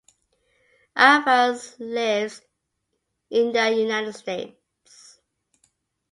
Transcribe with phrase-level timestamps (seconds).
[0.97, 2.41] Aviles lives
[3.29, 5.19] in the United States.